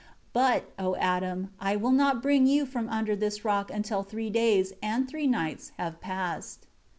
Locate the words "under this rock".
2.89-3.69